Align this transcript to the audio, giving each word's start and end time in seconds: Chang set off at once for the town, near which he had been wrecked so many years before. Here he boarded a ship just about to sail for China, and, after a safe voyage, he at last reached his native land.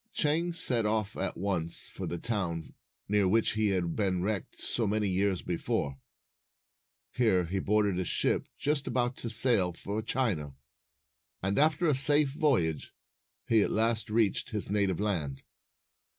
Chang 0.13 0.51
set 0.51 0.83
off 0.87 1.15
at 1.15 1.37
once 1.37 1.87
for 1.87 2.07
the 2.07 2.17
town, 2.17 2.73
near 3.07 3.27
which 3.27 3.51
he 3.51 3.67
had 3.67 3.95
been 3.95 4.23
wrecked 4.23 4.59
so 4.59 4.87
many 4.87 5.07
years 5.07 5.43
before. 5.43 5.99
Here 7.11 7.45
he 7.45 7.59
boarded 7.59 7.99
a 7.99 8.03
ship 8.03 8.47
just 8.57 8.87
about 8.87 9.15
to 9.17 9.29
sail 9.29 9.73
for 9.73 10.01
China, 10.01 10.55
and, 11.43 11.59
after 11.59 11.85
a 11.87 11.93
safe 11.93 12.29
voyage, 12.29 12.95
he 13.47 13.61
at 13.61 13.69
last 13.69 14.09
reached 14.09 14.49
his 14.49 14.71
native 14.71 14.99
land. 14.99 15.43